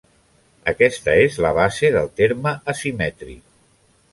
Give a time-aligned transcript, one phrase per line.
[0.71, 3.45] Aquesta és la base del terme asimètric.